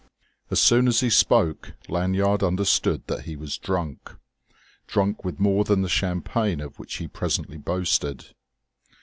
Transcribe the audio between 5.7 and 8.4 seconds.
the champagne of which he presently boasted.